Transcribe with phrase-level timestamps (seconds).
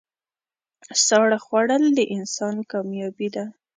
[1.05, 3.45] ساړه خوړل د انسان کامیابي ده.